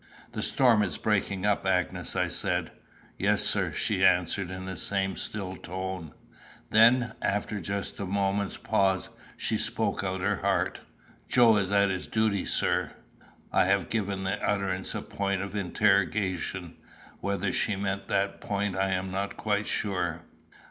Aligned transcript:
"The 0.31 0.41
storm 0.41 0.81
is 0.81 0.97
breaking 0.97 1.45
up, 1.45 1.63
Agnes," 1.63 2.15
I 2.15 2.27
said. 2.27 2.71
"Yes, 3.19 3.43
sir," 3.45 3.71
she 3.71 4.03
answered 4.03 4.49
in 4.49 4.65
the 4.65 4.75
same 4.75 5.15
still 5.15 5.55
tone. 5.55 6.13
Then, 6.71 7.13
after 7.21 7.59
just 7.61 7.99
a 7.99 8.07
moment's 8.07 8.57
pause, 8.57 9.11
she 9.37 9.59
spoke 9.59 10.03
out 10.03 10.21
of 10.21 10.21
her 10.21 10.35
heart. 10.37 10.79
"Joe's 11.29 11.71
at 11.71 11.91
his 11.91 12.07
duty, 12.07 12.45
sir?" 12.45 12.93
I 13.53 13.65
have 13.65 13.91
given 13.91 14.23
the 14.23 14.43
utterance 14.43 14.95
a 14.95 15.03
point 15.03 15.43
of 15.43 15.55
interrogation; 15.55 16.77
whether 17.19 17.53
she 17.53 17.75
meant 17.75 18.07
that 18.07 18.41
point 18.41 18.75
I 18.75 18.89
am 18.89 19.11
not 19.11 19.37
quite 19.37 19.67
sure. 19.67 20.23